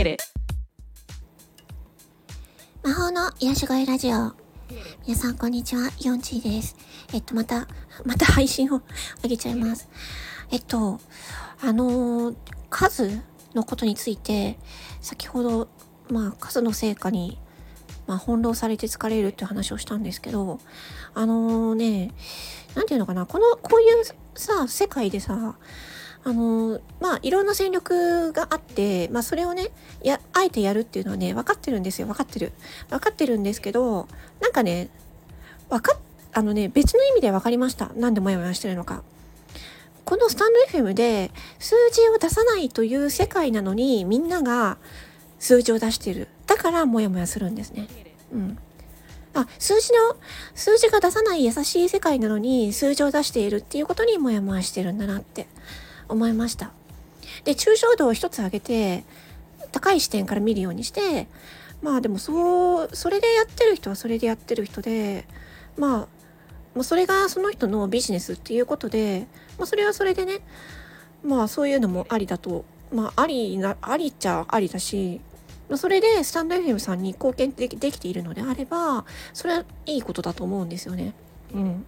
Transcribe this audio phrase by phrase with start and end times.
[0.00, 0.22] Get it.
[2.82, 4.32] 魔法の癒し声ラジオ。
[5.06, 5.90] 皆さん、こんにちは。
[6.00, 6.74] ヨンチーです。
[7.12, 7.68] えっと、また、
[8.06, 8.80] また配信を
[9.22, 9.90] 上げちゃいます。
[10.50, 10.98] えっと、
[11.60, 12.36] あのー
[12.70, 13.20] 数
[13.52, 14.58] のことについて、
[15.02, 15.68] 先ほど、
[16.08, 17.38] まあ、数の成果に、
[18.06, 20.60] まあ、翻弄されて疲れるって話をしたんですけど、
[21.12, 22.14] あのね、
[22.74, 24.04] なんていうのかな、この、こういう
[24.34, 25.56] さ、世界でさ、
[26.22, 29.70] あのまあいろんな戦力があって、まあそれをね、
[30.02, 32.06] や、あえてやるっていうのはね、分かってるんですよ。
[32.06, 32.52] 分かってる。
[32.90, 34.06] 分かってるんですけど、
[34.40, 34.88] なんかね、
[35.70, 35.98] 分か、
[36.32, 37.90] あのね、別の意味で分かりました。
[37.96, 39.02] なんでモヤモヤしてるのか。
[40.04, 44.78] このスタンド FM で数字を出さないという世界なのに、みんなが
[45.38, 46.28] 数字を出してる。
[46.46, 47.86] だからモヤモヤするんですね。
[48.32, 48.58] うん。
[49.34, 50.16] あ、数字の、
[50.54, 55.46] 数字が出さない優しい世界なのに数字を出しているっていうことにモヤモヤしてるんだなって
[56.10, 56.72] 思いました。
[57.44, 59.04] で、抽象度を一つ上げて、
[59.72, 61.28] 高い視点から見るようにして、
[61.82, 65.26] まあでもそう、それでやってる人はそれでやってる人で、
[65.76, 65.98] まあ、
[66.74, 69.26] もうそれがその人のビジネスっていうことで、
[69.58, 70.40] まあそれはそれでね、
[71.24, 75.20] まあそういうのもありだと、まあありな、ありっちゃありだし、
[75.68, 81.14] まあそれでスタンド FM さんに貢献できできているのであれば、それはいいことだと思うんですよね。
[81.54, 81.84] うん。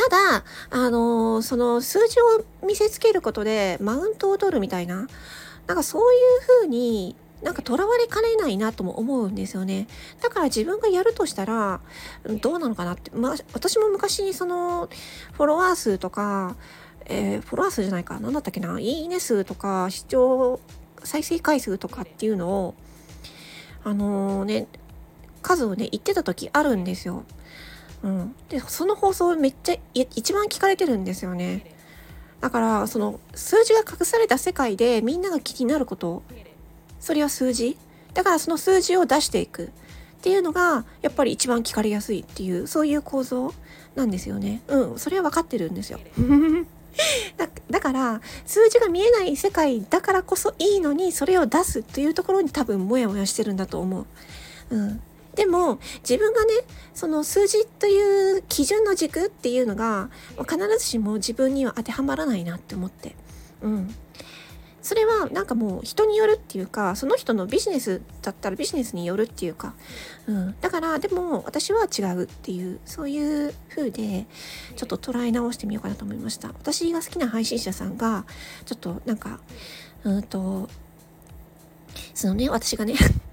[0.00, 5.06] ただ、あのーその数字を見せつけることでマウントを取るみたいな、
[5.66, 6.20] なんかそういう
[6.62, 9.88] 風になんか囚われかねないなとも思うんですよね。
[10.22, 11.80] だから自分がやるとしたら、
[12.40, 13.10] どうなのかなって。
[13.10, 14.88] まあ、私も昔にその、
[15.34, 16.56] フォロワー数とか、
[17.04, 20.60] えーフォロワー数じゃないか、なんだったっけな、いいね数とか、視聴、
[21.04, 22.74] 再生回数とかっていうのを、
[23.84, 24.66] あのね、
[25.42, 27.24] 数をね、言ってた時あるんですよ。
[28.02, 28.34] うん。
[28.48, 31.74] で、その放送めっちゃ、一番聞かれてるんですよね。
[32.40, 36.22] だから、その、数字が隠された世界でみんなが気になること、
[36.98, 37.78] それは数字
[38.14, 43.54] だからその数字を出していくっていうのが、やっぱり一番聞かれやすいっていう、そういう構造
[43.94, 44.62] なんですよね。
[44.68, 45.98] うん、それは分かってるんですよ。
[47.38, 54.06] だだから、数字が見えない世界だからこそいいのに、それを出すというところに多分モヤモヤしてるんだと思う。
[54.70, 55.00] うん。
[55.34, 56.54] でも、自分がね、
[56.94, 63.14] その数字という基準の軸っていうのが、必ずしも自分には当てはまらないなって思って。
[63.62, 63.94] うん。
[64.82, 69.74] それはなんかもう人によるっていうか、その人のビジネスだったらビジネスによるっていうか、
[70.26, 70.54] うん。
[70.60, 74.26] だから、でも私は違うっていう、そういう風で、
[74.76, 76.48] ちょっと捉え直してみようかなと思いました。
[76.48, 78.24] 私が好きな配信者さんが、
[78.64, 79.40] ちょっとなんか、
[80.04, 80.68] うんと、
[82.14, 82.94] そのね、私がね、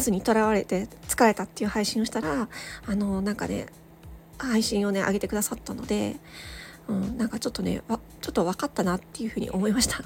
[0.00, 2.48] 数にとらわれて疲れたっていう配信をしたら、
[2.86, 3.66] あの、なんかね、
[4.38, 6.16] 配信をね、上げてくださったので、
[6.88, 10.02] うん、なんかちょっとね、わちょっと分かったなっていうふうに思いました。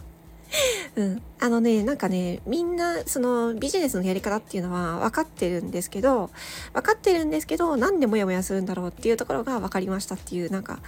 [0.96, 1.22] うん。
[1.40, 6.30] あのね、なんかね、みんな、そのビジネスのやり方っていうのは分かってるんですけど、
[6.72, 10.80] 分かってるんですけど、なんでモヤモヤするんだろうっていうところが分かりましたっていう、なんか、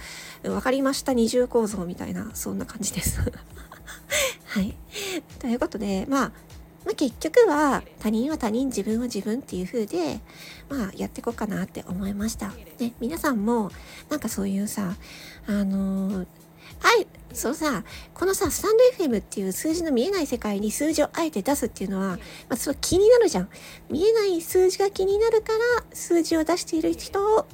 [0.43, 3.19] 分かりました二重構造みたいな、そんな感じです。
[4.47, 4.75] はい。
[5.39, 6.31] ということで、まあ、
[6.85, 10.19] まあ、結局は他人は他人自分は自分っていう風で
[10.69, 12.51] まあやっていこうかなって思いました。
[12.77, 13.71] で皆さんも
[14.09, 14.95] なんかそういうさ
[15.47, 16.27] あのー
[16.83, 17.83] あいそうさ
[18.13, 22.17] このさスタンド FM っていう数字の見えない世界に数字をあえて出すっていうのは、ま
[22.49, 23.49] あ、それ気になるじゃん。
[23.89, 27.45] 見えない数字が気になるから数字を出している人を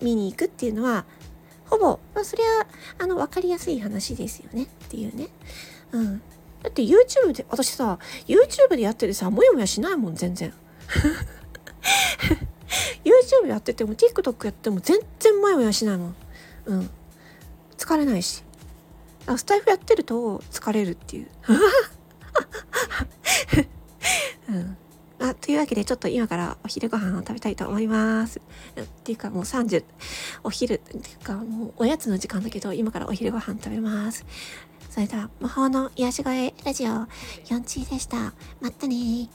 [0.00, 1.04] 見に行くっていうのは
[1.66, 2.66] ほぼ、まあ、それは
[2.98, 5.28] あの分かりやすい話ですよねっていうね。
[5.92, 6.22] うん。
[6.62, 10.52] だって YouTube で、私さ、YouTube でやっててさ、もやもやしないもん、全然。
[13.04, 16.16] YouTube やってても、TikTok やっても全然もやもやしないもん。
[16.66, 16.90] うん。
[17.76, 18.44] 疲れないし。
[19.36, 21.28] スタイフやってると疲れるっていう。
[24.48, 24.76] うん。
[25.20, 28.40] あ、というわけで、ちょっと今からお昼ご飯を食べたいと思います。
[28.80, 29.84] っていうか、もう30、
[30.42, 34.24] お昼、っていうか、もうおやつの時間だけど、今からお昼ご飯食べます。
[34.90, 38.34] それでは、魔法の癒し声ラジオ、4チでした。
[38.60, 39.28] まったねー。